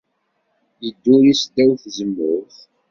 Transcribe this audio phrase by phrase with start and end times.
[0.83, 2.57] Yedduri seddaw tzemmurt.